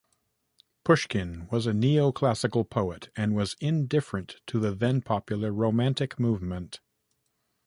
Pushkin 0.83 1.47
was 1.51 1.67
a 1.67 1.73
neoclassical 1.73 2.67
poet 2.67 3.11
and 3.15 3.35
was 3.35 3.55
indifferent 3.59 4.37
to 4.47 4.59
the 4.59 4.73
then-popular 4.73 5.51
romantic 5.51 6.19
movement. 6.19 6.79